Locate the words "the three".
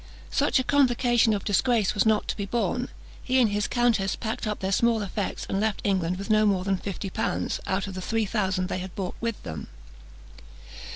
7.93-8.25